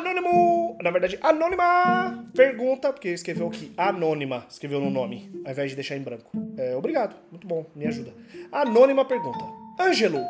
Anônimo! 0.00 0.78
Na 0.82 0.90
verdade, 0.90 1.18
anônima! 1.20 2.26
Pergunta, 2.34 2.90
porque 2.90 3.10
escreveu 3.10 3.48
aqui, 3.48 3.70
anônima, 3.76 4.46
escreveu 4.48 4.80
no 4.80 4.88
nome, 4.88 5.30
ao 5.44 5.52
invés 5.52 5.68
de 5.68 5.74
deixar 5.74 5.94
em 5.94 6.00
branco. 6.00 6.30
É, 6.56 6.74
obrigado, 6.74 7.14
muito 7.30 7.46
bom, 7.46 7.66
me 7.76 7.86
ajuda. 7.86 8.10
Anônima 8.50 9.04
pergunta. 9.04 9.44
Ângelo, 9.78 10.24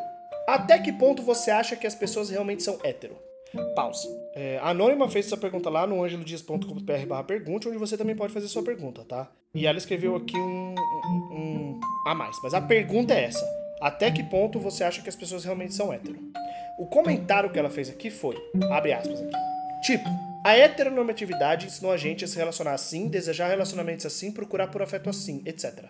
até 0.49 0.77
que 0.77 0.93
ponto 0.93 1.23
você 1.23 1.53
acha 1.53 1.77
que 1.77 1.87
as 1.87 1.95
pessoas 1.95 2.31
realmente 2.31 2.65
são 2.65 2.81
hétero? 2.83 3.17
Pausa. 3.77 4.09
É, 4.35 4.59
a 4.59 4.71
Anônima 4.71 5.09
fez 5.09 5.27
essa 5.27 5.37
pergunta 5.37 5.71
lá 5.71 5.87
no 5.87 6.03
angelodias.com.br 6.03 7.07
barra 7.07 7.23
pergunte, 7.23 7.69
onde 7.69 7.79
você 7.79 7.97
também 7.97 8.17
pode 8.17 8.33
fazer 8.33 8.49
sua 8.49 8.65
pergunta, 8.65 9.05
tá? 9.05 9.31
E 9.55 9.69
ela 9.69 9.79
escreveu 9.79 10.17
aqui 10.17 10.37
um, 10.37 10.75
um, 10.75 11.33
um 11.33 11.81
a 12.07 12.15
mais. 12.15 12.37
Mas 12.43 12.55
a 12.55 12.61
pergunta 12.61 13.15
é 13.15 13.25
essa. 13.25 13.45
Até 13.81 14.11
que 14.11 14.25
ponto 14.25 14.59
você 14.59 14.83
acha 14.83 15.01
que 15.01 15.09
as 15.09 15.17
pessoas 15.17 15.45
realmente 15.45 15.75
são 15.75 15.93
hétero? 15.93 16.19
O 16.79 16.87
comentário 16.87 17.51
que 17.51 17.59
ela 17.59 17.71
fez 17.71 17.89
aqui 17.89 18.11
foi, 18.11 18.37
abre 18.71 18.93
aspas 18.93 19.21
aqui, 19.21 19.50
tipo, 19.83 20.09
a 20.43 20.57
heteronormatividade 20.57 21.67
ensinou 21.67 21.93
a 21.93 21.99
gente 21.99 22.25
a 22.25 22.29
se 22.29 22.37
relacionar 22.37 22.73
assim, 22.73 23.09
desejar 23.09 23.49
relacionamentos 23.49 24.07
assim, 24.07 24.33
procurar 24.33 24.69
por 24.69 24.81
afeto 24.81 25.11
assim, 25.11 25.43
etc. 25.45 25.85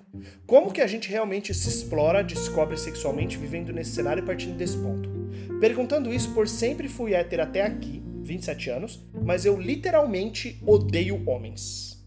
Como 0.46 0.72
que 0.72 0.80
a 0.80 0.86
gente 0.88 1.08
realmente 1.08 1.54
se 1.54 1.68
explora, 1.68 2.24
descobre 2.24 2.76
sexualmente 2.76 3.36
vivendo 3.36 3.72
nesse 3.72 3.92
cenário 3.92 4.22
e 4.22 4.26
partindo 4.26 4.56
desse 4.56 4.76
ponto? 4.76 5.08
Perguntando 5.60 6.12
isso 6.12 6.34
por 6.34 6.48
sempre 6.48 6.88
fui 6.88 7.14
hétero 7.14 7.42
até 7.42 7.62
aqui, 7.62 8.02
27 8.22 8.70
anos, 8.70 9.00
mas 9.22 9.44
eu 9.44 9.56
literalmente 9.60 10.60
odeio 10.66 11.22
homens. 11.28 12.04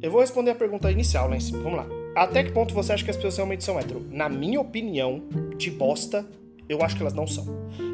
Eu 0.00 0.10
vou 0.10 0.20
responder 0.20 0.52
a 0.52 0.54
pergunta 0.54 0.90
inicial 0.92 1.28
cima, 1.40 1.62
vamos 1.62 1.78
lá. 1.78 1.86
Até 2.14 2.44
que 2.44 2.52
ponto 2.52 2.72
você 2.72 2.92
acha 2.92 3.04
que 3.04 3.10
as 3.10 3.16
pessoas 3.16 3.36
realmente 3.36 3.64
são 3.64 3.78
hétero? 3.78 4.06
Na 4.10 4.28
minha 4.28 4.60
opinião, 4.60 5.22
de 5.56 5.70
bosta, 5.70 6.24
eu 6.68 6.82
acho 6.82 6.94
que 6.94 7.02
elas 7.02 7.12
não 7.12 7.26
são. 7.26 7.46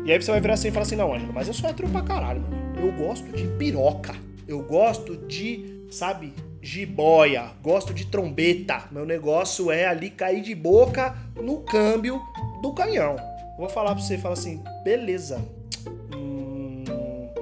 E 0.05 0.13
aí 0.13 0.21
você 0.21 0.31
vai 0.31 0.41
virar 0.41 0.55
assim 0.55 0.69
e 0.69 0.71
falar 0.71 0.83
assim, 0.83 0.97
não, 0.97 1.15
Ângelo, 1.15 1.33
mas 1.33 1.49
eu 1.49 1.55
sou 1.55 1.71
hétero 1.71 1.89
pra 1.89 2.03
caralho, 2.03 2.43
mano. 2.43 2.72
Eu 2.83 2.91
gosto 2.91 3.31
de 3.31 3.47
piroca. 3.47 4.13
Eu 4.49 4.61
gosto 4.61 5.17
de, 5.17 5.87
sabe, 5.89 6.33
jiboia. 6.61 7.53
Gosto 7.63 7.95
de 7.95 8.07
trombeta. 8.07 8.89
Meu 8.91 9.07
negócio 9.07 9.71
é 9.71 9.87
ali 9.87 10.11
cair 10.11 10.43
de 10.43 10.53
boca 10.53 11.17
no 11.41 11.59
câmbio 11.59 12.21
do 12.61 12.73
caminhão. 12.73 13.15
Vou 13.57 13.69
falar 13.69 13.95
pra 13.95 14.03
você, 14.03 14.19
fala 14.19 14.35
assim, 14.35 14.61
beleza. 14.83 15.41
Hum, 16.13 16.83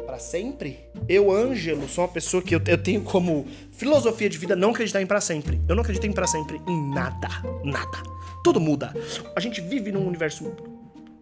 para 0.05 0.19
sempre? 0.19 0.79
Eu, 1.09 1.33
Ângelo, 1.33 1.89
sou 1.89 2.05
uma 2.05 2.13
pessoa 2.13 2.43
que 2.43 2.55
eu, 2.55 2.61
eu 2.67 2.77
tenho 2.77 3.01
como 3.01 3.47
filosofia 3.73 4.29
de 4.29 4.37
vida 4.37 4.55
não 4.55 4.73
acreditar 4.73 5.01
em 5.01 5.07
para 5.07 5.23
sempre. 5.23 5.59
Eu 5.67 5.75
não 5.75 5.81
acredito 5.81 6.07
em 6.07 6.13
para 6.13 6.27
sempre 6.27 6.61
em 6.69 6.91
nada. 6.91 7.29
Nada. 7.65 8.03
Tudo 8.45 8.61
muda. 8.61 8.95
A 9.35 9.41
gente 9.41 9.63
vive 9.63 9.91
num 9.91 10.07
universo 10.07 10.53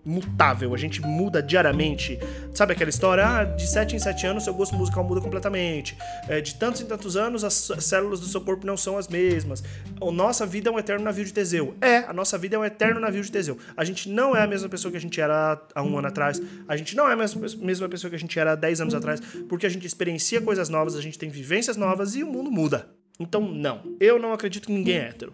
mutável, 0.09 0.75
a 0.75 0.79
gente 0.79 1.03
muda 1.03 1.43
diariamente. 1.43 2.19
Sabe 2.55 2.73
aquela 2.73 2.89
história? 2.89 3.27
Ah, 3.27 3.45
de 3.45 3.67
7 3.67 3.95
em 3.95 3.99
7 3.99 4.27
anos 4.27 4.45
seu 4.45 4.55
gosto 4.55 4.75
musical 4.75 5.05
muda 5.05 5.21
completamente. 5.21 5.97
É, 6.27 6.41
de 6.41 6.55
tantos 6.55 6.81
em 6.81 6.87
tantos 6.87 7.17
anos 7.17 7.45
as 7.45 7.71
células 7.81 8.19
do 8.19 8.27
seu 8.27 8.41
corpo 8.41 8.67
não 8.67 8.77
são 8.77 8.97
as 8.97 9.07
mesmas. 9.07 9.63
A 10.01 10.11
nossa 10.11 10.47
vida 10.47 10.71
é 10.71 10.73
um 10.73 10.79
eterno 10.79 11.05
navio 11.05 11.25
de 11.25 11.33
Teseu. 11.33 11.77
É, 11.81 11.99
a 11.99 12.13
nossa 12.13 12.39
vida 12.39 12.57
é 12.57 12.59
um 12.59 12.65
eterno 12.65 12.99
navio 12.99 13.23
de 13.23 13.31
Teseu. 13.31 13.59
A 13.77 13.85
gente 13.85 14.09
não 14.09 14.35
é 14.35 14.43
a 14.43 14.47
mesma 14.47 14.69
pessoa 14.69 14.91
que 14.91 14.97
a 14.97 15.01
gente 15.01 15.21
era 15.21 15.61
há 15.75 15.83
um 15.83 15.99
ano 15.99 16.09
atrás. 16.09 16.41
A 16.67 16.77
gente 16.77 16.97
não 16.97 17.07
é 17.09 17.13
a 17.13 17.17
mesma 17.17 17.89
pessoa 17.89 18.09
que 18.09 18.17
a 18.17 18.19
gente 18.19 18.39
era 18.39 18.53
há 18.53 18.55
10 18.55 18.81
anos 18.81 18.95
atrás, 18.95 19.21
porque 19.49 19.67
a 19.67 19.69
gente 19.69 19.87
experiencia 19.87 20.41
coisas 20.41 20.71
novas, 20.71 20.97
a 20.97 21.03
gente 21.03 21.19
tem 21.19 21.29
vivências 21.29 21.77
novas 21.77 22.17
e 22.17 22.23
o 22.23 22.27
mundo 22.27 22.51
muda. 22.51 22.89
Então, 23.21 23.43
não. 23.43 23.97
Eu 24.01 24.19
não 24.19 24.33
acredito 24.33 24.67
que 24.67 24.73
ninguém 24.73 24.97
é 24.97 25.09
hétero. 25.09 25.33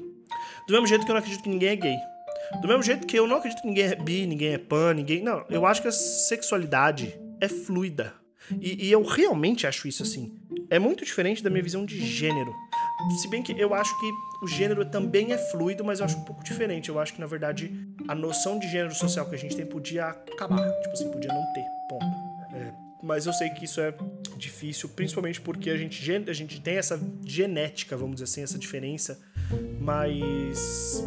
Do 0.67 0.73
mesmo 0.73 0.87
jeito 0.87 1.05
que 1.05 1.11
eu 1.11 1.15
não 1.15 1.21
acredito 1.21 1.43
que 1.43 1.49
ninguém 1.49 1.69
é 1.69 1.77
gay. 1.77 2.14
Do 2.61 2.69
mesmo 2.69 2.83
jeito 2.83 3.07
que 3.07 3.19
eu 3.19 3.27
não 3.27 3.37
acredito 3.37 3.63
que 3.63 3.69
ninguém 3.69 3.87
é 3.87 3.95
bi, 3.95 4.27
ninguém 4.27 4.55
é 4.55 4.59
pan, 4.59 4.95
ninguém. 4.95 5.23
Não, 5.23 5.45
eu 5.49 5.67
acho 5.67 5.83
que 5.83 5.89
a 5.89 5.93
sexualidade 5.93 7.19
é 7.41 7.49
fluida. 7.49 8.15
E, 8.61 8.89
e, 8.89 8.93
eu 8.93 9.03
realmente 9.03 9.67
acho 9.67 9.89
isso 9.89 10.03
assim. 10.03 10.35
É 10.69 10.79
muito 10.79 11.05
diferente 11.05 11.43
da 11.43 11.49
minha 11.49 11.63
visão 11.63 11.85
de 11.85 12.05
gênero. 12.05 12.55
Se 13.21 13.29
bem 13.29 13.43
que 13.43 13.59
eu 13.59 13.73
acho 13.73 13.99
que 13.99 14.11
o 14.43 14.47
gênero 14.47 14.85
também 14.85 15.33
é 15.33 15.39
fluido, 15.39 15.85
mas 15.85 16.01
eu 16.01 16.05
acho 16.05 16.19
um 16.19 16.25
pouco 16.25 16.45
diferente. 16.45 16.89
Eu 16.89 16.99
acho 16.99 17.15
que, 17.15 17.21
na 17.21 17.27
verdade, 17.27 17.73
a 18.07 18.15
noção 18.15 18.59
de 18.59 18.69
gênero 18.69 18.95
social 18.95 19.27
que 19.29 19.35
a 19.35 19.39
gente 19.39 19.57
tem 19.57 19.65
podia 19.65 20.09
acabar. 20.09 20.71
Tipo 20.83 20.93
assim, 20.93 21.11
podia 21.11 21.33
não 21.33 21.53
ter. 21.53 21.65
Ponto. 21.89 22.05
É, 22.55 22.73
mas 23.03 23.27
eu 23.27 23.33
sei 23.33 23.51
que 23.51 23.65
isso 23.65 23.81
é 23.81 23.95
difícil, 24.37 24.89
principalmente 24.91 25.41
porque 25.41 25.71
a 25.71 25.77
gente, 25.77 26.13
a 26.29 26.33
gente 26.33 26.61
tem 26.61 26.77
essa 26.77 27.01
genética, 27.25 27.97
vamos 27.97 28.17
dizer 28.17 28.25
assim, 28.25 28.43
essa 28.43 28.59
diferença. 28.59 29.21
Mas 29.81 31.05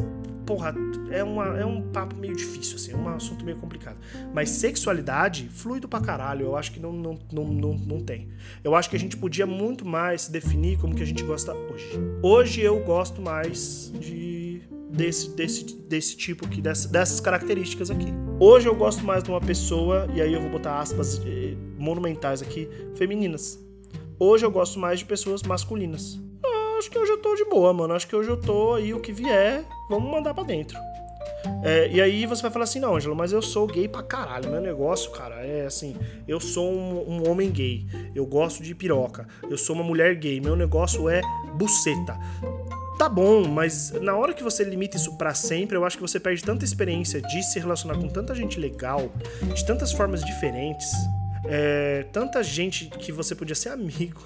porra, 0.48 0.74
é, 1.12 1.22
uma, 1.22 1.60
é 1.60 1.66
um 1.66 1.82
papo 1.92 2.16
meio 2.16 2.34
difícil, 2.34 2.78
assim, 2.78 2.94
é 2.94 2.96
um 2.96 3.08
assunto 3.10 3.44
meio 3.44 3.58
complicado. 3.58 3.98
Mas 4.34 4.50
sexualidade, 4.50 5.50
fluido 5.50 5.90
pra 5.90 6.00
caralho, 6.00 6.46
eu 6.46 6.56
acho 6.56 6.72
que 6.72 6.80
não, 6.80 6.94
não, 6.94 7.20
não, 7.32 7.44
não, 7.44 7.74
não 7.74 8.00
tem. 8.00 8.30
Eu 8.64 8.74
acho 8.74 8.90
que 8.90 8.96
a 8.96 9.00
gente 9.00 9.18
podia 9.18 9.46
muito 9.46 9.86
mais 9.86 10.24
se 10.24 10.32
definir 10.32 10.80
como 10.80 10.96
que 10.96 11.04
a 11.04 11.06
gente 11.06 11.22
gosta 11.22 11.54
hoje. 11.54 12.00
Hoje 12.24 12.62
eu 12.62 12.82
gosto 12.84 13.22
mais 13.22 13.92
de 14.00 14.62
desse, 14.90 15.36
desse, 15.36 15.66
desse 15.82 16.16
tipo 16.16 16.46
aqui, 16.46 16.62
dessas, 16.62 16.90
dessas 16.90 17.20
características 17.20 17.92
aqui. 17.92 18.08
Hoje 18.40 18.70
eu 18.70 18.76
gosto 18.76 19.04
mais 19.04 19.22
de 19.22 19.30
uma 19.30 19.42
pessoa, 19.42 20.08
e 20.16 20.22
aí 20.22 20.34
eu 20.34 20.42
vou 20.42 20.50
botar 20.50 20.80
aspas 20.80 21.22
eh, 21.26 21.56
monumentais 21.78 22.42
aqui, 22.42 22.70
femininas. 22.96 23.60
Hoje 24.18 24.46
eu 24.46 24.50
gosto 24.50 24.80
mais 24.80 25.00
de 25.00 25.06
pessoas 25.06 25.44
masculinas 25.44 26.20
acho 26.78 26.90
que 26.90 26.98
hoje 26.98 27.12
eu 27.12 27.18
tô 27.18 27.36
de 27.36 27.46
boa, 27.46 27.74
mano. 27.74 27.94
Acho 27.94 28.08
que 28.08 28.16
hoje 28.16 28.30
eu 28.30 28.40
tô 28.40 28.74
aí, 28.74 28.94
o 28.94 29.00
que 29.00 29.12
vier, 29.12 29.64
vamos 29.90 30.10
mandar 30.10 30.34
para 30.34 30.44
dentro. 30.44 30.78
É, 31.64 31.90
e 31.90 32.02
aí 32.02 32.26
você 32.26 32.42
vai 32.42 32.52
falar 32.52 32.64
assim, 32.64 32.80
não, 32.80 32.96
Ângelo, 32.96 33.16
mas 33.16 33.32
eu 33.32 33.42
sou 33.42 33.68
gay 33.68 33.88
pra 33.88 34.04
caralho. 34.04 34.50
Meu 34.50 34.62
negócio, 34.62 35.12
cara, 35.12 35.36
é 35.36 35.66
assim, 35.66 35.96
eu 36.28 36.40
sou 36.40 36.72
um, 36.72 37.10
um, 37.10 37.30
homem 37.30 37.50
gay, 37.50 37.86
eu 38.16 38.26
gosto 38.26 38.64
de 38.64 38.74
piroca, 38.76 39.28
eu 39.50 39.58
sou 39.58 39.76
uma 39.76 39.84
mulher 39.84 40.16
gay, 40.16 40.40
meu 40.40 40.56
negócio 40.56 41.10
é 41.10 41.22
buceta. 41.56 42.18
Tá 42.98 43.08
bom, 43.08 43.48
mas 43.48 43.92
na 44.02 44.16
hora 44.16 44.34
que 44.34 44.44
você 44.44 44.64
limita 44.64 44.98
isso 44.98 45.18
para 45.18 45.34
sempre, 45.34 45.78
eu 45.78 45.86
acho 45.86 45.98
que 45.98 46.02
você 46.02 46.20
perde 46.20 46.44
tanta 46.44 46.66
experiência 46.66 47.22
de 47.22 47.44
se 47.44 47.60
relacionar 47.60 47.96
com 47.96 48.08
tanta 48.08 48.34
gente 48.34 48.60
legal, 48.60 49.12
de 49.54 49.66
tantas 49.66 49.92
formas 49.92 50.24
diferentes, 50.24 50.92
é, 51.46 52.08
tanta 52.12 52.42
gente 52.42 52.88
que 52.88 53.12
você 53.12 53.36
podia 53.36 53.56
ser 53.56 53.70
amigo. 53.70 54.22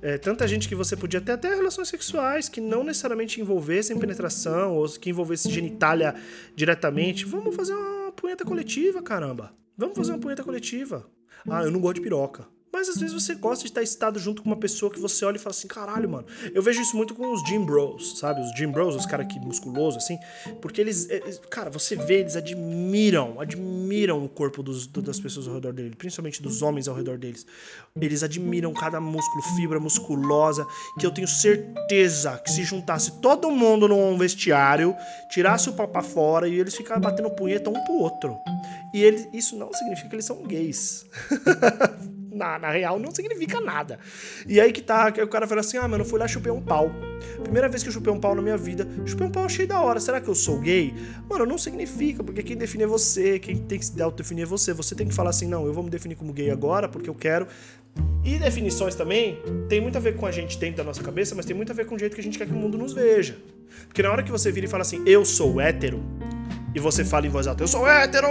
É, 0.00 0.16
tanta 0.16 0.46
gente 0.46 0.68
que 0.68 0.74
você 0.74 0.96
podia 0.96 1.20
ter 1.20 1.32
até 1.32 1.54
relações 1.54 1.88
sexuais 1.88 2.48
que 2.48 2.60
não 2.60 2.84
necessariamente 2.84 3.40
envolvessem 3.40 3.98
penetração 3.98 4.76
ou 4.76 4.88
que 4.88 5.10
envolvessem 5.10 5.50
genitália 5.50 6.14
diretamente. 6.54 7.24
Vamos 7.24 7.54
fazer 7.54 7.74
uma 7.74 8.12
punheta 8.12 8.44
coletiva, 8.44 9.02
caramba. 9.02 9.52
Vamos 9.76 9.96
fazer 9.96 10.12
uma 10.12 10.18
punheta 10.18 10.44
coletiva. 10.44 11.08
Ah, 11.48 11.62
eu 11.62 11.70
não 11.70 11.80
gosto 11.80 11.96
de 11.96 12.02
piroca. 12.02 12.46
Mas 12.78 12.88
às 12.88 12.96
vezes 12.98 13.12
você 13.12 13.34
gosta 13.34 13.64
de 13.64 13.70
estar 13.70 13.82
excitado 13.82 14.20
junto 14.20 14.40
com 14.40 14.48
uma 14.48 14.56
pessoa 14.56 14.88
que 14.88 15.00
você 15.00 15.24
olha 15.24 15.34
e 15.34 15.38
fala 15.40 15.50
assim, 15.50 15.66
caralho, 15.66 16.08
mano. 16.08 16.24
Eu 16.54 16.62
vejo 16.62 16.80
isso 16.80 16.96
muito 16.96 17.12
com 17.12 17.32
os 17.32 17.42
gym 17.42 17.64
bros, 17.64 18.20
sabe? 18.20 18.40
Os 18.40 18.52
gym 18.56 18.70
bros, 18.70 18.94
os 18.94 19.04
caras 19.04 19.26
que 19.26 19.40
musculosos, 19.40 20.04
assim. 20.04 20.16
Porque 20.62 20.80
eles, 20.80 21.10
é, 21.10 21.18
cara, 21.50 21.70
você 21.70 21.96
vê, 21.96 22.20
eles 22.20 22.36
admiram, 22.36 23.40
admiram 23.40 24.24
o 24.24 24.28
corpo 24.28 24.62
dos, 24.62 24.86
das 24.86 25.18
pessoas 25.18 25.48
ao 25.48 25.54
redor 25.54 25.72
deles, 25.72 25.92
principalmente 25.96 26.40
dos 26.40 26.62
homens 26.62 26.86
ao 26.86 26.94
redor 26.94 27.18
deles. 27.18 27.44
Eles 28.00 28.22
admiram 28.22 28.72
cada 28.72 29.00
músculo, 29.00 29.42
fibra 29.56 29.80
musculosa, 29.80 30.64
que 31.00 31.04
eu 31.04 31.10
tenho 31.10 31.26
certeza 31.26 32.38
que 32.38 32.52
se 32.52 32.62
juntasse 32.62 33.20
todo 33.20 33.50
mundo 33.50 33.88
num 33.88 34.16
vestiário, 34.16 34.94
tirasse 35.32 35.68
o 35.68 35.72
pau 35.72 35.88
pra 35.88 36.00
fora 36.00 36.46
e 36.46 36.60
eles 36.60 36.76
ficavam 36.76 37.02
batendo 37.02 37.28
punheta 37.28 37.70
um 37.70 37.84
pro 37.84 37.94
outro. 37.94 38.36
E 38.94 39.28
isso 39.32 39.56
não 39.56 39.72
significa 39.72 40.10
que 40.10 40.14
eles 40.14 40.24
são 40.24 40.44
gays. 40.44 41.04
na, 42.38 42.58
na 42.58 42.70
real 42.70 42.98
não 42.98 43.10
significa 43.14 43.60
nada. 43.60 43.98
E 44.46 44.60
aí 44.60 44.72
que 44.72 44.80
tá, 44.80 45.10
que 45.12 45.20
o 45.20 45.28
cara 45.28 45.46
fala 45.46 45.60
assim: 45.60 45.76
ah, 45.76 45.86
mano, 45.86 46.04
eu 46.04 46.08
fui 46.08 46.18
lá 46.18 46.26
chupei 46.26 46.52
um 46.52 46.62
pau. 46.62 46.90
Primeira 47.42 47.68
vez 47.68 47.82
que 47.82 47.88
eu 47.88 47.92
chupei 47.92 48.12
um 48.12 48.20
pau 48.20 48.34
na 48.34 48.40
minha 48.40 48.56
vida, 48.56 48.88
chupei 49.04 49.26
um 49.26 49.30
pau 49.30 49.44
achei 49.44 49.66
da 49.66 49.80
hora. 49.80 50.00
Será 50.00 50.20
que 50.20 50.28
eu 50.28 50.34
sou 50.34 50.58
gay? 50.60 50.94
Mano, 51.28 51.44
não 51.44 51.58
significa, 51.58 52.22
porque 52.22 52.42
quem 52.42 52.56
define 52.56 52.84
é 52.84 52.86
você, 52.86 53.38
quem 53.38 53.56
tem 53.56 53.78
que 53.78 53.84
se 53.84 54.00
autodefinir 54.00 54.44
é 54.44 54.46
você. 54.46 54.72
Você 54.72 54.94
tem 54.94 55.06
que 55.06 55.14
falar 55.14 55.30
assim: 55.30 55.46
não, 55.46 55.66
eu 55.66 55.72
vou 55.72 55.82
me 55.82 55.90
definir 55.90 56.14
como 56.14 56.32
gay 56.32 56.50
agora 56.50 56.88
porque 56.88 57.10
eu 57.10 57.14
quero. 57.14 57.46
E 58.24 58.38
definições 58.38 58.94
também 58.94 59.38
tem 59.68 59.80
muito 59.80 59.96
a 59.96 60.00
ver 60.00 60.16
com 60.16 60.26
a 60.26 60.30
gente 60.30 60.58
dentro 60.58 60.76
da 60.76 60.84
nossa 60.84 61.02
cabeça, 61.02 61.34
mas 61.34 61.46
tem 61.46 61.56
muito 61.56 61.72
a 61.72 61.74
ver 61.74 61.86
com 61.86 61.94
o 61.94 61.98
jeito 61.98 62.14
que 62.14 62.20
a 62.20 62.24
gente 62.24 62.38
quer 62.38 62.46
que 62.46 62.52
o 62.52 62.56
mundo 62.56 62.76
nos 62.76 62.92
veja. 62.92 63.36
Porque 63.86 64.02
na 64.02 64.10
hora 64.10 64.22
que 64.22 64.30
você 64.30 64.52
vira 64.52 64.66
e 64.66 64.68
fala 64.68 64.82
assim, 64.82 65.02
eu 65.06 65.24
sou 65.24 65.60
hétero, 65.60 66.02
e 66.74 66.80
você 66.80 67.04
fala 67.04 67.26
em 67.26 67.30
voz 67.30 67.46
alta, 67.46 67.62
eu 67.62 67.68
sou 67.68 67.86
hétero! 67.86 68.28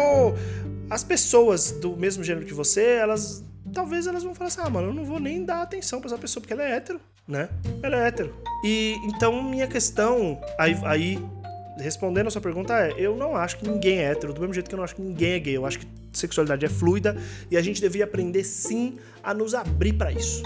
As 0.89 1.03
pessoas 1.03 1.71
do 1.71 1.97
mesmo 1.97 2.23
gênero 2.23 2.45
que 2.45 2.53
você, 2.53 2.83
elas 2.83 3.43
talvez 3.73 4.07
elas 4.07 4.23
vão 4.23 4.33
falar 4.33 4.47
assim: 4.47 4.61
ah, 4.63 4.69
mano, 4.69 4.89
eu 4.89 4.93
não 4.93 5.05
vou 5.05 5.19
nem 5.19 5.43
dar 5.43 5.61
atenção 5.61 5.99
pra 5.99 6.09
essa 6.09 6.17
pessoa 6.17 6.41
porque 6.41 6.53
ela 6.53 6.63
é 6.63 6.71
hétero, 6.71 6.99
né? 7.27 7.49
Ela 7.81 8.03
é 8.03 8.07
hétero. 8.07 8.35
E 8.63 8.97
então 9.03 9.41
minha 9.43 9.67
questão, 9.67 10.39
aí, 10.57 10.77
aí 10.83 11.19
respondendo 11.79 12.27
a 12.27 12.31
sua 12.31 12.41
pergunta 12.41 12.73
é: 12.73 12.93
eu 12.97 13.15
não 13.15 13.35
acho 13.35 13.57
que 13.57 13.67
ninguém 13.67 13.99
é 13.99 14.11
hétero, 14.11 14.33
do 14.33 14.41
mesmo 14.41 14.53
jeito 14.53 14.67
que 14.67 14.75
eu 14.75 14.77
não 14.77 14.83
acho 14.83 14.95
que 14.95 15.01
ninguém 15.01 15.33
é 15.33 15.39
gay. 15.39 15.57
Eu 15.57 15.65
acho 15.65 15.79
que 15.79 15.87
sexualidade 16.13 16.65
é 16.65 16.69
fluida 16.69 17.15
e 17.49 17.57
a 17.57 17.61
gente 17.61 17.79
devia 17.79 18.03
aprender 18.03 18.43
sim 18.43 18.97
a 19.23 19.33
nos 19.33 19.53
abrir 19.53 19.93
para 19.93 20.11
isso. 20.11 20.41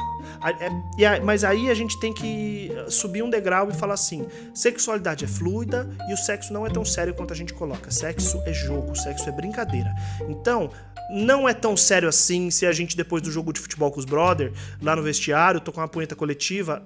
É, 1.00 1.20
mas 1.20 1.44
aí 1.44 1.70
a 1.70 1.74
gente 1.74 2.00
tem 2.00 2.14
que 2.14 2.72
subir 2.90 3.24
um 3.24 3.30
degrau 3.30 3.70
e 3.70 3.74
falar 3.74 3.94
assim: 3.94 4.28
sexualidade 4.54 5.26
é 5.26 5.28
fluida 5.28 5.90
e 6.10 6.14
o 6.14 6.18
sexo 6.18 6.52
não 6.52 6.66
é 6.66 6.70
tão 6.70 6.84
sério 6.84 7.14
quanto 7.14 7.34
a 7.34 7.36
gente 7.36 7.54
coloca. 7.54 7.90
Sexo 7.92 8.42
é 8.46 8.54
jogo, 8.54 8.96
sexo 8.96 9.30
é 9.30 9.32
brincadeira. 9.32 9.94
Então, 10.28 10.72
não 11.12 11.48
é 11.48 11.54
tão 11.54 11.76
sério 11.76 12.08
assim 12.08 12.50
se 12.50 12.66
a 12.66 12.72
gente, 12.72 12.96
depois 12.96 13.22
do 13.22 13.32
jogo 13.32 13.52
de 13.52 13.60
futebol 13.60 13.92
com 13.92 14.00
os 14.00 14.06
brother, 14.06 14.52
lá 14.82 14.96
no 14.96 15.04
vestiário, 15.04 15.60
tocar 15.60 15.82
uma 15.82 15.88
punheta 15.88 16.16
coletiva. 16.16 16.84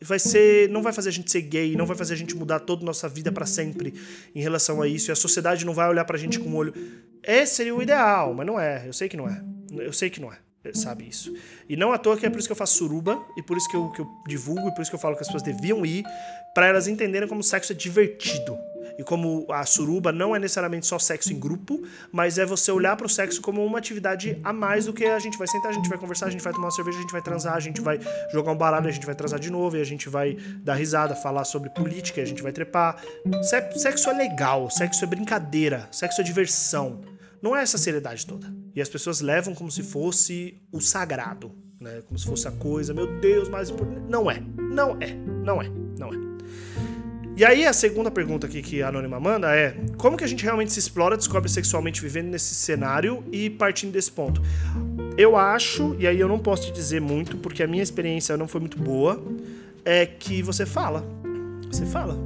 Vai 0.00 0.18
ser. 0.18 0.68
Não 0.68 0.82
vai 0.82 0.92
fazer 0.92 1.08
a 1.08 1.12
gente 1.12 1.30
ser 1.30 1.40
gay, 1.42 1.74
não 1.74 1.86
vai 1.86 1.96
fazer 1.96 2.14
a 2.14 2.16
gente 2.16 2.36
mudar 2.36 2.60
toda 2.60 2.82
a 2.82 2.86
nossa 2.86 3.08
vida 3.08 3.32
para 3.32 3.46
sempre 3.46 3.94
em 4.34 4.40
relação 4.40 4.82
a 4.82 4.86
isso. 4.86 5.10
E 5.10 5.12
a 5.12 5.16
sociedade 5.16 5.64
não 5.64 5.72
vai 5.72 5.88
olhar 5.88 6.04
pra 6.04 6.18
gente 6.18 6.38
com 6.38 6.50
o 6.50 6.54
olho. 6.54 6.74
Esse 7.22 7.56
seria 7.56 7.74
o 7.74 7.82
ideal, 7.82 8.34
mas 8.34 8.46
não 8.46 8.60
é. 8.60 8.86
Eu 8.86 8.92
sei 8.92 9.08
que 9.08 9.16
não 9.16 9.26
é. 9.26 9.42
Eu 9.72 9.92
sei 9.92 10.10
que 10.10 10.20
não 10.20 10.32
é 10.32 10.38
sabe 10.74 11.08
isso. 11.08 11.32
E 11.68 11.76
não 11.76 11.92
à 11.92 11.98
toa 11.98 12.16
que 12.16 12.26
é 12.26 12.30
por 12.30 12.40
isso 12.40 12.48
que 12.48 12.52
eu 12.52 12.56
faço 12.56 12.78
suruba, 12.78 13.24
e 13.36 13.42
por 13.42 13.56
isso 13.56 13.68
que 13.68 13.76
eu, 13.76 13.88
que 13.90 14.00
eu 14.00 14.08
divulgo, 14.26 14.68
e 14.68 14.74
por 14.74 14.82
isso 14.82 14.90
que 14.90 14.96
eu 14.96 15.00
falo 15.00 15.14
que 15.14 15.22
as 15.22 15.28
pessoas 15.28 15.42
deviam 15.44 15.86
ir, 15.86 16.04
para 16.54 16.66
elas 16.66 16.88
entenderem 16.88 17.28
como 17.28 17.40
o 17.40 17.44
sexo 17.44 17.72
é 17.72 17.74
divertido 17.76 18.58
e 18.98 19.04
como 19.04 19.46
a 19.50 19.64
suruba 19.64 20.12
não 20.12 20.34
é 20.34 20.38
necessariamente 20.38 20.86
só 20.86 20.98
sexo 20.98 21.32
em 21.32 21.38
grupo, 21.38 21.82
mas 22.12 22.38
é 22.38 22.46
você 22.46 22.70
olhar 22.70 22.96
para 22.96 23.06
o 23.06 23.10
sexo 23.10 23.40
como 23.40 23.64
uma 23.64 23.78
atividade 23.78 24.38
a 24.42 24.52
mais 24.52 24.86
do 24.86 24.92
que 24.92 25.04
a 25.04 25.18
gente 25.18 25.38
vai 25.38 25.46
sentar, 25.46 25.70
a 25.70 25.74
gente 25.74 25.88
vai 25.88 25.98
conversar, 25.98 26.26
a 26.26 26.30
gente 26.30 26.42
vai 26.42 26.52
tomar 26.52 26.66
uma 26.66 26.70
cerveja, 26.70 26.98
a 26.98 27.00
gente 27.02 27.12
vai 27.12 27.22
transar, 27.22 27.54
a 27.54 27.60
gente 27.60 27.80
vai 27.80 27.98
jogar 28.32 28.52
um 28.52 28.56
baralho, 28.56 28.88
a 28.88 28.92
gente 28.92 29.06
vai 29.06 29.14
transar 29.14 29.38
de 29.38 29.50
novo, 29.50 29.76
e 29.76 29.80
a 29.80 29.84
gente 29.84 30.08
vai 30.08 30.36
dar 30.62 30.74
risada, 30.74 31.14
falar 31.14 31.44
sobre 31.44 31.70
política, 31.70 32.20
a 32.20 32.24
gente 32.24 32.42
vai 32.42 32.52
trepar. 32.52 33.02
Sexo 33.42 34.10
é 34.10 34.12
legal, 34.12 34.70
sexo 34.70 35.04
é 35.04 35.06
brincadeira, 35.06 35.88
sexo 35.90 36.20
é 36.20 36.24
diversão. 36.24 37.00
Não 37.42 37.54
é 37.54 37.62
essa 37.62 37.78
seriedade 37.78 38.26
toda. 38.26 38.52
E 38.74 38.80
as 38.80 38.88
pessoas 38.88 39.20
levam 39.20 39.54
como 39.54 39.70
se 39.70 39.82
fosse 39.82 40.60
o 40.72 40.80
sagrado, 40.80 41.52
né? 41.80 42.02
Como 42.06 42.18
se 42.18 42.26
fosse 42.26 42.48
a 42.48 42.52
coisa, 42.52 42.92
meu 42.92 43.20
Deus, 43.20 43.48
mas 43.48 43.72
não 44.08 44.30
é. 44.30 44.40
Não 44.56 44.96
é. 45.00 45.14
Não 45.14 45.62
é. 45.62 45.68
Não 45.98 46.12
é. 46.12 46.35
E 47.36 47.44
aí 47.44 47.66
a 47.66 47.72
segunda 47.74 48.10
pergunta 48.10 48.46
aqui 48.46 48.62
que 48.62 48.82
a 48.82 48.88
Anônima 48.88 49.20
manda 49.20 49.54
é: 49.54 49.76
como 49.98 50.16
que 50.16 50.24
a 50.24 50.26
gente 50.26 50.42
realmente 50.42 50.72
se 50.72 50.78
explora, 50.78 51.18
descobre 51.18 51.50
sexualmente 51.50 52.00
vivendo 52.00 52.28
nesse 52.28 52.54
cenário 52.54 53.22
e 53.30 53.50
partindo 53.50 53.92
desse 53.92 54.10
ponto? 54.10 54.40
Eu 55.18 55.36
acho, 55.36 55.94
e 55.98 56.06
aí 56.06 56.18
eu 56.18 56.28
não 56.28 56.38
posso 56.38 56.62
te 56.62 56.72
dizer 56.72 56.98
muito, 56.98 57.36
porque 57.36 57.62
a 57.62 57.66
minha 57.66 57.82
experiência 57.82 58.38
não 58.38 58.48
foi 58.48 58.60
muito 58.60 58.78
boa, 58.78 59.22
é 59.84 60.06
que 60.06 60.40
você 60.40 60.64
fala. 60.64 61.04
Você 61.70 61.84
fala. 61.84 62.18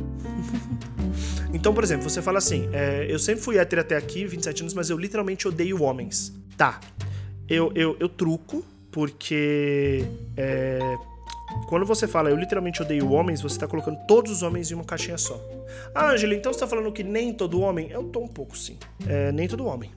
então, 1.53 1.75
por 1.75 1.83
exemplo, 1.83 2.09
você 2.09 2.23
fala 2.23 2.39
assim: 2.39 2.69
é, 2.73 3.05
eu 3.09 3.19
sempre 3.19 3.43
fui 3.43 3.59
hétero 3.59 3.81
até 3.81 3.97
aqui, 3.97 4.25
27 4.25 4.63
anos, 4.63 4.75
mas 4.75 4.91
eu 4.91 4.97
literalmente 4.97 5.49
odeio 5.49 5.83
homens. 5.83 6.33
Tá. 6.57 6.79
Eu, 7.49 7.73
eu, 7.75 7.97
eu 7.99 8.09
truco, 8.09 8.65
porque 8.93 10.05
é, 10.37 10.79
quando 11.69 11.87
você 11.87 12.07
fala 12.07 12.31
eu 12.31 12.37
literalmente 12.37 12.83
odeio 12.83 13.11
homens, 13.13 13.41
você 13.41 13.57
está 13.57 13.67
colocando 13.67 13.99
todos 14.07 14.31
os 14.33 14.43
homens 14.43 14.71
em 14.71 14.75
uma 14.75 14.85
caixinha 14.85 15.19
só. 15.19 15.41
Ah, 15.95 16.13
Angela, 16.13 16.35
então 16.35 16.53
você 16.53 16.57
está 16.57 16.67
falando 16.67 16.93
que 16.93 17.03
nem 17.03 17.33
todo 17.33 17.61
homem? 17.61 17.91
Eu 17.91 18.05
tô 18.05 18.21
um 18.21 18.29
pouco 18.29 18.57
sim. 18.57 18.77
É, 19.07 19.31
nem 19.33 19.47
todo 19.47 19.67
homem. 19.67 19.91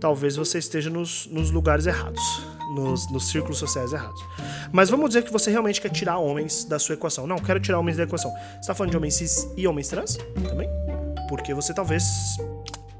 Talvez 0.00 0.36
você 0.36 0.58
esteja 0.58 0.90
nos, 0.90 1.26
nos 1.26 1.50
lugares 1.50 1.86
errados, 1.86 2.22
nos, 2.74 3.10
nos 3.10 3.28
círculos 3.30 3.58
sociais 3.58 3.92
errados. 3.92 4.22
Mas 4.70 4.90
vamos 4.90 5.08
dizer 5.08 5.24
que 5.24 5.32
você 5.32 5.50
realmente 5.50 5.80
quer 5.80 5.90
tirar 5.90 6.18
homens 6.18 6.64
da 6.64 6.78
sua 6.78 6.94
equação. 6.94 7.26
Não, 7.26 7.38
quero 7.38 7.58
tirar 7.58 7.78
homens 7.78 7.96
da 7.96 8.02
equação. 8.04 8.30
Você 8.30 8.60
está 8.60 8.74
falando 8.74 8.90
de 8.90 8.96
homens 8.96 9.14
cis 9.14 9.48
e 9.56 9.66
homens 9.66 9.88
trans 9.88 10.18
também? 10.48 10.68
Porque 11.28 11.54
você 11.54 11.72
talvez 11.72 12.04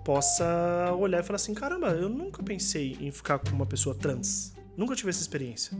possa 0.03 0.95
olhar 0.99 1.21
e 1.21 1.23
falar 1.23 1.37
assim: 1.37 1.53
caramba, 1.53 1.89
eu 1.89 2.09
nunca 2.09 2.43
pensei 2.43 2.97
em 3.01 3.11
ficar 3.11 3.39
com 3.39 3.51
uma 3.51 3.67
pessoa 3.67 3.95
trans. 3.95 4.58
Nunca 4.79 4.95
tive 4.95 5.11
essa 5.11 5.21
experiência. 5.21 5.77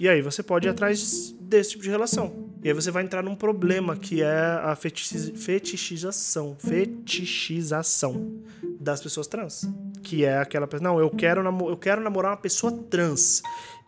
E 0.00 0.08
aí 0.08 0.20
você 0.20 0.42
pode 0.42 0.66
ir 0.66 0.70
atrás 0.70 1.32
desse 1.40 1.70
tipo 1.70 1.84
de 1.84 1.88
relação. 1.88 2.50
E 2.60 2.66
aí 2.68 2.74
você 2.74 2.90
vai 2.90 3.04
entrar 3.04 3.22
num 3.22 3.36
problema 3.36 3.96
que 3.96 4.20
é 4.20 4.58
a 4.64 4.74
fetichização, 4.74 6.56
fetichização 6.58 8.42
das 8.80 9.00
pessoas 9.00 9.28
trans, 9.28 9.70
que 10.02 10.24
é 10.24 10.38
aquela 10.38 10.66
pessoa, 10.66 10.90
não, 10.90 10.98
eu 10.98 11.08
quero 11.08 11.40
eu 11.68 11.76
quero 11.76 12.02
namorar 12.02 12.32
uma 12.32 12.36
pessoa 12.36 12.72
trans. 12.90 13.40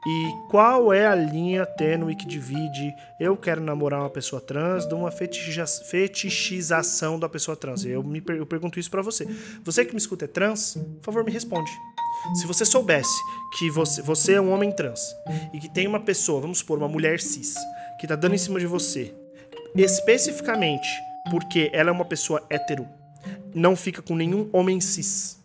E 0.07 0.31
qual 0.51 0.93
é 0.93 1.07
a 1.07 1.17
linha 1.17 1.67
tênue 1.67 2.15
que 2.15 2.27
divide 2.27 2.95
eu 3.19 3.37
quero 3.37 3.61
namorar 3.61 3.99
uma 4.01 4.11
pessoa 4.11 4.41
trans 4.41 4.87
de 4.87 4.95
uma 4.95 5.11
fetichização 5.11 7.19
da 7.19 7.29
pessoa 7.29 7.57
trans? 7.57 7.85
Eu, 7.85 8.05
me, 8.05 8.23
eu 8.29 8.47
pergunto 8.47 8.79
isso 8.79 8.91
para 8.91 9.03
você. 9.03 9.27
Você 9.65 9.85
que 9.85 9.91
me 9.93 9.99
escuta 9.99 10.27
é 10.27 10.29
trans? 10.29 10.79
Por 11.01 11.07
favor, 11.07 11.25
me 11.25 11.33
responde. 11.33 11.73
Se 12.33 12.47
você 12.47 12.65
soubesse 12.65 13.15
que 13.59 13.71
você, 13.71 14.01
você 14.03 14.35
é 14.35 14.41
um 14.41 14.51
homem 14.51 14.73
trans 14.73 15.15
e 15.53 15.59
que 15.59 15.69
tem 15.69 15.87
uma 15.87 16.01
pessoa, 16.01 16.41
vamos 16.41 16.59
supor, 16.59 16.79
uma 16.79 16.89
mulher 16.89 17.21
cis, 17.21 17.55
que 18.01 18.07
tá 18.07 18.17
dando 18.17 18.35
em 18.35 18.39
cima 18.39 18.59
de 18.59 18.67
você, 18.67 19.15
especificamente 19.75 20.89
porque 21.31 21.71
ela 21.73 21.91
é 21.91 21.93
uma 21.93 22.05
pessoa 22.05 22.45
hétero, 22.51 22.87
não 23.55 23.77
fica 23.77 24.03
com 24.03 24.15
nenhum 24.15 24.49
homem 24.53 24.81
cis 24.81 25.39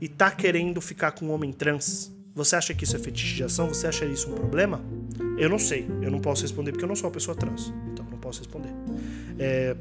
e 0.00 0.08
tá 0.08 0.30
querendo 0.30 0.80
ficar 0.80 1.12
com 1.12 1.26
um 1.26 1.32
homem 1.32 1.52
trans, 1.52 2.12
você 2.34 2.54
acha 2.54 2.74
que 2.74 2.84
isso 2.84 2.94
é 2.94 2.98
fetichização? 2.98 3.68
Você 3.68 3.86
acha 3.86 4.04
isso 4.04 4.30
um 4.30 4.34
problema? 4.34 4.84
Eu 5.38 5.48
não 5.48 5.58
sei, 5.58 5.86
eu 6.02 6.10
não 6.10 6.18
posso 6.18 6.42
responder 6.42 6.72
porque 6.72 6.84
eu 6.84 6.88
não 6.88 6.96
sou 6.96 7.06
uma 7.06 7.12
pessoa 7.12 7.34
trans, 7.34 7.72
então 7.90 8.04
não 8.10 8.18
posso 8.18 8.40
responder. 8.40 8.70
É, 9.38 9.74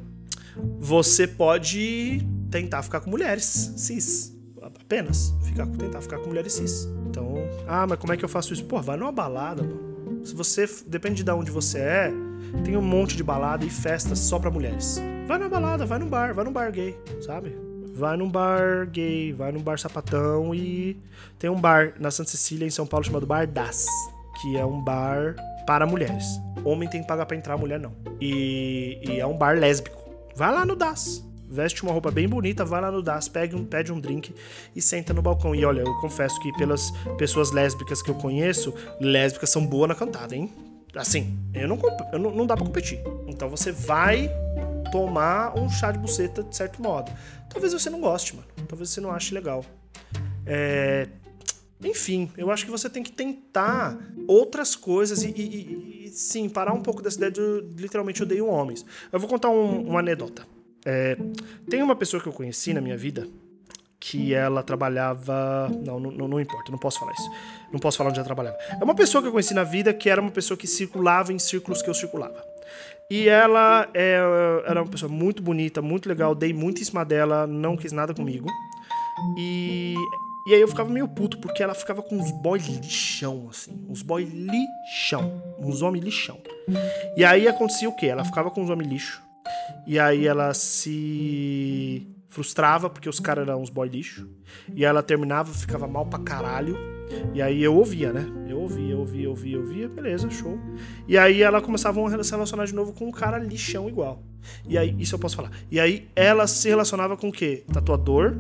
você 0.80 1.28
pode 1.28 2.26
tentar 2.50 2.82
ficar 2.84 3.02
com 3.02 3.10
mulheres 3.10 3.74
cis, 3.76 4.35
apenas 4.86 5.34
ficar, 5.42 5.66
tentar 5.66 6.02
ficar 6.02 6.20
com 6.20 6.28
mulheres 6.28 6.54
cis. 6.54 6.88
Então, 7.08 7.36
ah, 7.68 7.86
mas 7.88 8.00
como 8.00 8.14
é 8.14 8.18
que 8.18 8.24
eu 8.24 8.30
faço 8.30 8.54
isso? 8.54 8.64
Pô, 8.66 8.82
vai 8.82 8.96
numa 8.96 9.12
balada, 9.12 9.64
mano. 9.64 10.24
Se 10.24 10.34
você, 10.36 10.68
depende 10.88 11.24
de 11.24 11.32
onde 11.32 11.52
você 11.52 11.80
é, 11.80 12.14
tem 12.64 12.78
um 12.78 12.82
monte 12.82 13.18
de 13.18 13.24
balada 13.24 13.66
e 13.66 13.70
festas 13.70 14.20
só 14.20 14.40
para 14.40 14.50
mulheres. 14.50 15.02
Vai 15.28 15.38
numa 15.38 15.50
balada, 15.50 15.86
vai 15.86 16.00
num 16.00 16.08
bar, 16.08 16.34
vai 16.34 16.46
num 16.46 16.52
bar 16.52 16.72
gay, 16.72 16.98
sabe? 17.22 17.56
Vai 17.96 18.18
num 18.18 18.30
bar 18.30 18.88
gay, 18.88 19.34
vai 19.34 19.52
num 19.52 19.62
bar 19.62 19.80
sapatão 19.80 20.54
e 20.54 21.00
tem 21.40 21.50
um 21.50 21.60
bar 21.60 21.94
na 22.00 22.12
Santa 22.12 22.30
Cecília, 22.32 22.66
em 22.66 22.72
São 22.72 22.86
Paulo, 22.86 23.06
chamado 23.06 23.26
Bar 23.26 23.48
Das, 23.48 23.86
que 24.42 24.58
é 24.58 24.66
um 24.66 24.84
bar 24.84 25.36
para 25.66 25.86
mulheres. 25.86 26.26
Homem 26.64 26.90
tem 26.90 27.02
que 27.02 27.08
pagar 27.08 27.26
para 27.26 27.38
entrar, 27.38 27.58
mulher 27.58 27.80
não. 27.80 27.94
E, 28.20 29.00
e 29.08 29.20
é 29.20 29.26
um 29.26 29.38
bar 29.38 29.58
lésbico. 29.58 29.98
Vai 30.36 30.52
lá 30.52 30.66
no 30.66 30.76
Das 30.76 31.24
veste 31.50 31.84
uma 31.84 31.92
roupa 31.92 32.12
bem 32.12 32.28
bonita, 32.28 32.66
vai 32.66 32.82
lá 32.82 32.92
no 32.92 33.02
DAS, 33.02 33.28
pede 33.28 33.56
um, 33.56 33.66
pede 33.66 33.92
um 33.92 34.00
drink 34.00 34.34
e 34.76 34.82
senta 34.82 35.14
no 35.14 35.22
balcão. 35.22 35.56
E 35.56 35.64
olha, 35.66 35.82
eu 35.82 35.94
confesso 36.00 36.40
que 36.40 36.52
pelas 36.54 36.92
pessoas 37.18 37.52
lésbicas 37.52 38.02
que 38.02 38.10
eu 38.10 38.16
conheço, 38.16 38.74
lésbicas 39.00 39.50
são 39.50 39.66
boas 39.66 39.90
na 39.90 39.96
cantada, 39.96 40.36
hein? 40.36 40.52
Assim, 40.96 41.38
eu 41.54 41.68
não, 41.68 41.80
eu 42.14 42.20
não, 42.20 42.32
não 42.32 42.48
dá 42.48 42.56
pra 42.56 42.66
competir. 42.66 43.00
Então 43.28 43.50
você 43.50 43.72
vai 43.72 44.30
tomar 44.92 45.58
um 45.58 45.70
chá 45.70 45.92
de 45.92 46.00
buceta 46.00 46.42
de 46.44 46.56
certo 46.56 46.82
modo. 46.82 47.12
Talvez 47.50 47.74
você 47.74 47.90
não 47.90 48.00
goste, 48.00 48.36
mano. 48.36 48.48
Talvez 48.68 48.90
você 48.90 49.02
não 49.02 49.12
ache 49.12 49.34
legal. 49.34 49.64
É... 50.46 51.08
Enfim, 51.84 52.32
eu 52.38 52.50
acho 52.50 52.66
que 52.66 52.72
você 52.72 52.90
tem 52.90 53.04
que 53.04 53.12
tentar 53.12 54.00
outras 54.28 54.76
coisas 54.76 55.24
e, 55.24 55.30
e, 55.30 56.06
e 56.06 56.10
sim, 56.10 56.48
parar 56.48 56.74
um 56.74 56.82
pouco 56.82 57.02
dessa 57.02 57.18
ideia 57.18 57.32
de 57.32 57.42
literalmente 57.78 58.24
odeio 58.24 58.48
homens. 58.48 58.86
Eu 59.12 59.20
vou 59.20 59.30
contar 59.30 59.50
um, 59.50 59.90
uma 59.90 60.00
anedota. 60.00 60.48
É, 60.86 61.18
tem 61.70 61.82
uma 61.82 61.96
pessoa 61.96 62.22
que 62.22 62.30
eu 62.30 62.34
conheci 62.34 62.74
na 62.74 62.80
minha 62.80 62.96
vida 62.96 63.28
que 64.00 64.36
ela 64.36 64.62
trabalhava. 64.62 65.70
Não, 65.84 66.00
não, 66.00 66.28
não 66.28 66.40
importa, 66.40 66.72
não 66.72 66.78
posso 66.78 67.00
falar 67.00 67.14
isso. 67.14 67.32
Não 67.72 67.80
posso 67.80 67.98
falar 67.98 68.12
onde 68.12 68.20
ela 68.20 68.26
trabalhava. 68.26 68.58
É 68.80 68.84
uma 68.84 68.94
pessoa 68.94 69.22
que 69.22 69.28
eu 69.28 69.32
conheci 69.32 69.54
na 69.54 69.64
vida 69.64 69.94
que 69.94 70.10
era 70.10 70.22
uma 70.22 70.32
pessoa 70.32 70.58
que 70.58 70.68
circulava 70.68 71.34
em 71.34 71.40
círculos 71.40 71.82
que 71.82 71.90
eu 71.90 71.94
circulava. 71.94 72.44
E 73.10 73.28
ela 73.28 73.88
é, 73.94 74.18
era 74.66 74.82
uma 74.82 74.90
pessoa 74.90 75.12
muito 75.12 75.42
bonita, 75.42 75.82
muito 75.82 76.08
legal, 76.08 76.34
dei 76.34 76.54
muito 76.54 76.82
em 76.82 76.86
cima 76.86 77.04
dela, 77.04 77.46
não 77.46 77.76
quis 77.76 77.92
nada 77.92 78.14
comigo. 78.14 78.48
E, 79.38 79.96
e 80.48 80.54
aí 80.54 80.62
eu 80.62 80.68
ficava 80.68 80.90
meio 80.90 81.08
puto, 81.08 81.38
porque 81.40 81.64
ela 81.64 81.74
ficava 81.74 82.02
com 82.02 82.18
uns 82.18 82.32
boy 82.32 82.60
lixão, 82.60 83.48
assim. 83.50 83.86
Uns 83.90 84.02
boy 84.02 84.24
lixão. 84.24 85.42
Uns 85.60 85.82
homens 85.82 86.04
lixão. 86.04 86.40
E 87.16 87.24
aí 87.24 87.48
acontecia 87.48 87.90
o 87.90 87.96
quê? 87.96 88.08
Ela 88.08 88.26
ficava 88.26 88.52
com 88.52 88.62
uns 88.62 88.70
homens 88.70 88.88
lixo. 88.88 89.25
E 89.86 90.00
aí 90.00 90.28
ela 90.28 90.54
se 90.54 92.08
frustrava 92.30 92.90
porque 92.90 93.08
os 93.08 93.20
caras 93.20 93.48
eram 93.48 93.62
uns 93.62 93.70
boy 93.70 93.88
lixo. 93.88 94.28
E 94.70 94.84
aí 94.84 94.90
ela 94.90 95.02
terminava, 95.02 95.54
ficava 95.54 95.88
mal 95.88 96.06
pra 96.06 96.20
caralho. 96.20 96.78
E 97.34 97.42
aí 97.42 97.64
eu 97.64 97.76
ouvia, 97.76 98.12
né? 98.12 98.26
Eu 98.50 98.60
ouvia, 98.60 98.92
eu 98.94 99.00
ouvia, 99.00 99.24
eu 99.24 99.30
ouvia, 99.30 99.56
eu 99.56 99.62
ouvia, 99.62 99.88
beleza, 99.88 100.30
show. 100.30 100.60
E 101.08 101.18
aí 101.18 101.42
ela 101.42 101.62
começava 101.62 102.04
a 102.04 102.24
se 102.24 102.32
relacionar 102.32 102.66
de 102.66 102.74
novo 102.74 102.94
com 102.94 103.08
um 103.08 103.12
cara 103.12 103.38
lixão 103.38 103.88
igual. 103.88 104.22
E 104.68 104.78
aí, 104.78 104.96
isso 105.00 105.16
eu 105.16 105.20
posso 105.20 105.36
falar. 105.36 105.52
E 105.72 105.80
aí 105.80 106.08
ela 106.16 106.46
se 106.48 106.68
relacionava 106.68 107.16
com 107.16 107.30
o 107.30 107.32
quê? 107.32 107.64
Tatuador, 107.72 108.34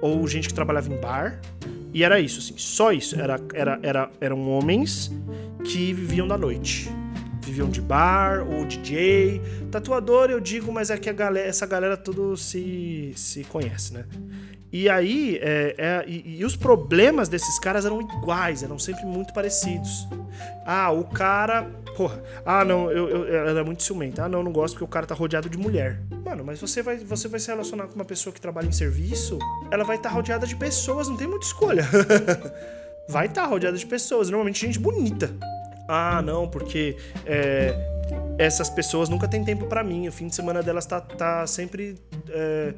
ou 0.00 0.26
gente 0.26 0.48
que 0.48 0.54
trabalhava 0.54 0.92
em 0.92 1.00
bar. 1.00 1.40
E 1.92 2.04
era 2.04 2.20
isso, 2.20 2.38
assim, 2.38 2.54
só 2.56 2.92
isso. 2.92 3.20
Era, 3.20 3.40
era, 3.52 3.78
era, 3.82 4.10
eram 4.20 4.48
homens 4.48 5.12
que 5.64 5.92
viviam 5.92 6.26
da 6.26 6.38
noite 6.38 6.88
viviam 7.48 7.68
de 7.68 7.80
bar 7.80 8.46
ou 8.48 8.64
DJ. 8.64 9.40
Tatuador 9.70 10.30
eu 10.30 10.40
digo, 10.40 10.72
mas 10.72 10.90
é 10.90 10.96
que 10.96 11.12
galera, 11.12 11.46
essa 11.46 11.66
galera 11.66 11.96
tudo 11.96 12.36
se, 12.36 13.12
se 13.16 13.44
conhece, 13.44 13.92
né? 13.94 14.04
E 14.70 14.88
aí, 14.88 15.38
é, 15.40 15.74
é, 15.78 16.04
e, 16.06 16.40
e, 16.40 16.44
os 16.44 16.54
problemas 16.54 17.26
desses 17.26 17.58
caras 17.58 17.86
eram 17.86 18.02
iguais, 18.02 18.62
eram 18.62 18.78
sempre 18.78 19.06
muito 19.06 19.32
parecidos. 19.32 20.06
Ah, 20.66 20.90
o 20.90 21.04
cara. 21.04 21.70
Porra, 21.96 22.22
ah, 22.44 22.64
não, 22.64 22.90
eu, 22.90 23.08
eu, 23.08 23.48
ela 23.48 23.60
é 23.60 23.64
muito 23.64 23.82
ciumenta. 23.82 24.24
Ah, 24.24 24.28
não, 24.28 24.42
não 24.42 24.52
gosto 24.52 24.74
porque 24.74 24.84
o 24.84 24.88
cara 24.88 25.06
tá 25.06 25.14
rodeado 25.14 25.48
de 25.48 25.56
mulher. 25.56 26.02
Mano, 26.22 26.44
mas 26.44 26.60
você 26.60 26.82
vai, 26.82 26.98
você 26.98 27.28
vai 27.28 27.40
se 27.40 27.48
relacionar 27.48 27.86
com 27.86 27.94
uma 27.94 28.04
pessoa 28.04 28.32
que 28.32 28.40
trabalha 28.40 28.66
em 28.66 28.72
serviço, 28.72 29.38
ela 29.70 29.84
vai 29.84 29.96
estar 29.96 30.10
tá 30.10 30.14
rodeada 30.14 30.46
de 30.46 30.54
pessoas, 30.54 31.08
não 31.08 31.16
tem 31.16 31.26
muita 31.26 31.46
escolha. 31.46 31.88
vai 33.08 33.26
estar 33.26 33.42
tá 33.42 33.48
rodeada 33.48 33.78
de 33.78 33.86
pessoas, 33.86 34.28
normalmente 34.28 34.66
gente 34.66 34.78
bonita. 34.78 35.34
Ah, 35.88 36.20
não, 36.20 36.46
porque 36.46 36.96
é, 37.24 37.74
essas 38.38 38.68
pessoas 38.68 39.08
nunca 39.08 39.26
têm 39.26 39.42
tempo 39.42 39.66
para 39.66 39.82
mim. 39.82 40.06
O 40.06 40.12
fim 40.12 40.26
de 40.26 40.34
semana 40.34 40.62
delas 40.62 40.84
tá, 40.84 41.00
tá 41.00 41.46
sempre. 41.46 41.96
É, 42.28 42.74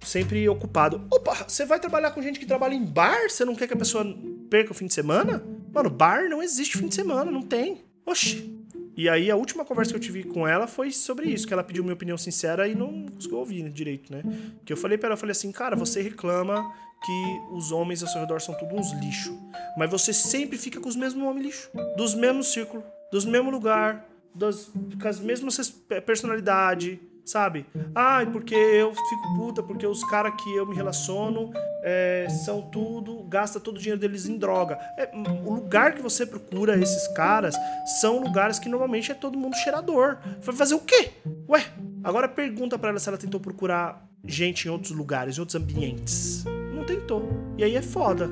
sempre 0.00 0.48
ocupado. 0.48 1.06
Opa, 1.10 1.44
você 1.46 1.66
vai 1.66 1.78
trabalhar 1.78 2.10
com 2.12 2.22
gente 2.22 2.40
que 2.40 2.46
trabalha 2.46 2.74
em 2.74 2.82
bar? 2.82 3.28
Você 3.28 3.44
não 3.44 3.54
quer 3.54 3.66
que 3.66 3.74
a 3.74 3.76
pessoa 3.76 4.02
perca 4.48 4.72
o 4.72 4.74
fim 4.74 4.86
de 4.86 4.94
semana? 4.94 5.44
Mano, 5.72 5.90
bar 5.90 6.26
não 6.28 6.42
existe 6.42 6.78
fim 6.78 6.88
de 6.88 6.94
semana, 6.94 7.30
não 7.30 7.42
tem. 7.42 7.84
Oxi. 8.06 8.59
E 9.00 9.08
aí 9.08 9.30
a 9.30 9.36
última 9.36 9.64
conversa 9.64 9.92
que 9.92 9.96
eu 9.96 10.00
tive 10.00 10.24
com 10.24 10.46
ela 10.46 10.66
foi 10.66 10.92
sobre 10.92 11.30
isso, 11.30 11.46
que 11.46 11.54
ela 11.54 11.64
pediu 11.64 11.82
minha 11.82 11.94
opinião 11.94 12.18
sincera 12.18 12.68
e 12.68 12.74
não 12.74 13.06
conseguiu 13.06 13.38
ouvir 13.38 13.66
direito, 13.70 14.12
né? 14.12 14.22
Que 14.62 14.74
eu 14.74 14.76
falei 14.76 14.98
para 14.98 15.06
ela, 15.06 15.14
eu 15.14 15.18
falei 15.18 15.32
assim, 15.32 15.50
cara, 15.50 15.74
você 15.74 16.02
reclama 16.02 16.70
que 17.02 17.40
os 17.50 17.72
homens 17.72 18.02
ao 18.02 18.10
seu 18.10 18.20
redor 18.20 18.42
são 18.42 18.54
tudo 18.58 18.74
uns 18.74 18.92
lixo, 18.92 19.34
mas 19.78 19.90
você 19.90 20.12
sempre 20.12 20.58
fica 20.58 20.78
com 20.78 20.86
os 20.86 20.96
mesmos 20.96 21.26
homens 21.26 21.46
lixo, 21.46 21.70
dos 21.96 22.14
mesmos 22.14 22.52
círculos, 22.52 22.84
dos 23.10 23.24
mesmos 23.24 23.50
lugar, 23.50 24.06
das, 24.34 24.70
com 25.00 25.08
as 25.08 25.18
mesmas 25.18 25.70
personalidades, 26.04 26.98
sabe? 27.24 27.66
Ai, 27.94 28.26
porque 28.26 28.54
eu 28.54 28.94
fico 28.94 29.34
puta, 29.36 29.62
porque 29.62 29.86
os 29.86 30.02
caras 30.04 30.32
que 30.42 30.54
eu 30.56 30.66
me 30.66 30.74
relaciono 30.74 31.50
é, 31.82 32.26
são 32.44 32.62
tudo, 32.62 33.22
gasta 33.24 33.60
todo 33.60 33.76
o 33.76 33.78
dinheiro 33.78 34.00
deles 34.00 34.26
em 34.26 34.36
droga. 34.36 34.78
É, 34.96 35.10
o 35.14 35.54
lugar 35.54 35.94
que 35.94 36.02
você 36.02 36.26
procura 36.26 36.78
esses 36.78 37.08
caras 37.08 37.54
são 38.00 38.22
lugares 38.22 38.58
que 38.58 38.68
normalmente 38.68 39.10
é 39.12 39.14
todo 39.14 39.38
mundo 39.38 39.56
cheirador. 39.56 40.18
Vai 40.42 40.54
fazer 40.54 40.74
o 40.74 40.80
quê? 40.80 41.10
Ué, 41.48 41.64
agora 42.02 42.28
pergunta 42.28 42.78
para 42.78 42.90
ela 42.90 42.98
se 42.98 43.08
ela 43.08 43.18
tentou 43.18 43.40
procurar 43.40 44.08
gente 44.24 44.66
em 44.66 44.70
outros 44.70 44.92
lugares, 44.92 45.36
em 45.36 45.40
outros 45.40 45.56
ambientes. 45.56 46.44
Não 46.74 46.84
tentou. 46.84 47.28
E 47.56 47.64
aí 47.64 47.76
é 47.76 47.82
foda. 47.82 48.28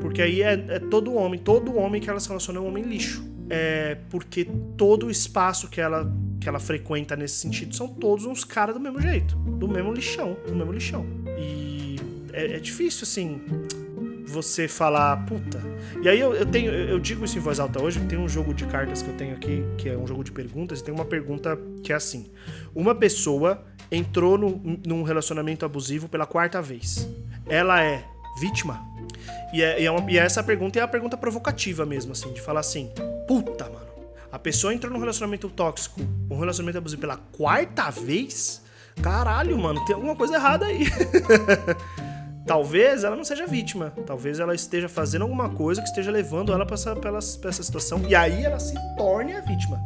Porque 0.00 0.22
aí 0.22 0.42
é, 0.42 0.52
é 0.52 0.78
todo 0.78 1.14
homem, 1.14 1.38
todo 1.38 1.76
homem 1.76 2.00
que 2.00 2.08
ela 2.08 2.20
se 2.20 2.28
relaciona 2.28 2.58
é 2.58 2.62
um 2.62 2.68
homem 2.68 2.84
lixo. 2.84 3.24
É 3.50 3.98
porque 4.08 4.48
todo 4.76 5.06
o 5.06 5.10
espaço 5.10 5.68
que 5.68 5.80
ela 5.80 6.10
que 6.42 6.48
ela 6.48 6.58
frequenta 6.58 7.14
nesse 7.14 7.36
sentido 7.36 7.74
são 7.74 7.88
todos 7.88 8.26
uns 8.26 8.44
caras 8.44 8.74
do 8.74 8.80
mesmo 8.80 9.00
jeito, 9.00 9.36
do 9.36 9.68
mesmo 9.68 9.92
lixão, 9.92 10.36
do 10.46 10.54
mesmo 10.54 10.72
lixão. 10.72 11.06
E 11.38 11.96
é, 12.32 12.56
é 12.56 12.60
difícil, 12.60 13.04
assim, 13.04 13.40
você 14.26 14.66
falar, 14.66 15.24
puta. 15.26 15.60
E 16.02 16.08
aí 16.08 16.18
eu, 16.18 16.34
eu, 16.34 16.44
tenho, 16.44 16.72
eu 16.72 16.98
digo 16.98 17.24
isso 17.24 17.38
em 17.38 17.40
voz 17.40 17.60
alta 17.60 17.80
hoje, 17.80 18.00
tem 18.00 18.18
um 18.18 18.28
jogo 18.28 18.52
de 18.52 18.66
cartas 18.66 19.02
que 19.02 19.10
eu 19.10 19.16
tenho 19.16 19.34
aqui, 19.34 19.64
que 19.78 19.88
é 19.88 19.96
um 19.96 20.06
jogo 20.06 20.24
de 20.24 20.32
perguntas, 20.32 20.80
e 20.80 20.84
tem 20.84 20.92
uma 20.92 21.04
pergunta 21.04 21.58
que 21.82 21.92
é 21.92 21.96
assim: 21.96 22.30
Uma 22.74 22.94
pessoa 22.94 23.64
entrou 23.90 24.36
no, 24.36 24.60
num 24.86 25.02
relacionamento 25.02 25.64
abusivo 25.64 26.08
pela 26.08 26.26
quarta 26.26 26.60
vez. 26.60 27.08
Ela 27.48 27.82
é 27.82 28.04
vítima? 28.40 28.80
E, 29.52 29.62
é, 29.62 29.82
e, 29.82 29.84
é 29.84 29.90
uma, 29.90 30.10
e 30.10 30.16
essa 30.16 30.42
pergunta 30.42 30.78
é 30.78 30.82
a 30.82 30.88
pergunta 30.88 31.16
provocativa 31.16 31.84
mesmo, 31.84 32.12
assim, 32.12 32.32
de 32.32 32.40
falar 32.40 32.60
assim, 32.60 32.90
puta, 33.28 33.68
mano 33.68 33.81
a 34.32 34.38
pessoa 34.38 34.72
entrou 34.72 34.90
num 34.90 34.98
relacionamento 34.98 35.50
tóxico, 35.50 36.00
um 36.30 36.38
relacionamento 36.38 36.78
abusivo 36.78 37.02
pela 37.02 37.18
quarta 37.18 37.90
vez? 37.90 38.62
Caralho, 39.02 39.58
mano, 39.58 39.84
tem 39.84 39.94
alguma 39.94 40.16
coisa 40.16 40.36
errada 40.36 40.64
aí. 40.64 40.86
talvez 42.46 43.04
ela 43.04 43.14
não 43.14 43.24
seja 43.24 43.46
vítima. 43.46 43.90
Talvez 44.06 44.40
ela 44.40 44.54
esteja 44.54 44.88
fazendo 44.88 45.22
alguma 45.22 45.50
coisa 45.50 45.82
que 45.82 45.88
esteja 45.88 46.10
levando 46.10 46.52
ela 46.52 46.64
pra 46.64 46.74
essa, 46.74 46.96
pra 46.96 47.18
essa 47.18 47.62
situação. 47.62 48.02
E 48.08 48.14
aí 48.14 48.44
ela 48.44 48.58
se 48.58 48.74
torne 48.96 49.34
a 49.34 49.40
vítima. 49.40 49.78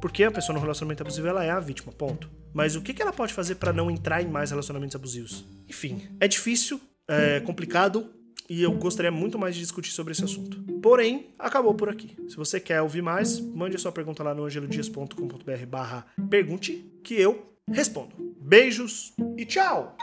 Porque 0.00 0.24
a 0.24 0.30
pessoa 0.30 0.54
no 0.54 0.60
relacionamento 0.60 1.02
abusivo 1.02 1.28
ela 1.28 1.44
é 1.44 1.50
a 1.50 1.60
vítima, 1.60 1.92
ponto. 1.92 2.30
Mas 2.52 2.74
o 2.76 2.82
que 2.82 3.00
ela 3.00 3.12
pode 3.12 3.34
fazer 3.34 3.56
para 3.56 3.72
não 3.72 3.90
entrar 3.90 4.22
em 4.22 4.26
mais 4.26 4.50
relacionamentos 4.50 4.96
abusivos? 4.96 5.44
Enfim, 5.68 6.08
é 6.18 6.26
difícil, 6.26 6.80
é 7.08 7.40
complicado, 7.40 8.10
e 8.48 8.62
eu 8.62 8.72
gostaria 8.72 9.10
muito 9.10 9.38
mais 9.38 9.54
de 9.54 9.60
discutir 9.60 9.90
sobre 9.90 10.12
esse 10.12 10.24
assunto. 10.24 10.62
Porém, 10.80 11.28
acabou 11.38 11.74
por 11.74 11.88
aqui. 11.88 12.16
Se 12.28 12.36
você 12.36 12.60
quer 12.60 12.82
ouvir 12.82 13.02
mais, 13.02 13.40
mande 13.40 13.76
a 13.76 13.78
sua 13.78 13.92
pergunta 13.92 14.22
lá 14.22 14.34
no 14.34 14.44
angelodias.com.br 14.44 15.66
barra 15.68 16.06
pergunte 16.28 16.84
que 17.02 17.14
eu 17.14 17.54
respondo. 17.68 18.14
Beijos 18.40 19.12
e 19.36 19.44
tchau! 19.44 19.96